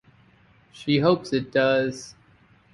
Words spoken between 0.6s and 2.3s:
She hopes it does.